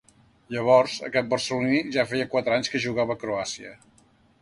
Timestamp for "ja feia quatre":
1.99-2.59